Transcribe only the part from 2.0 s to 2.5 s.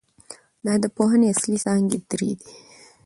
درې دي.